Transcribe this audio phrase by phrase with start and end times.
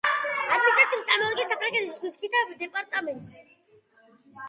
[0.53, 3.39] ადმინისტრაციულად წარმოადგენს საფრანგეთის ზღვისიქითა დეპარტამენტს.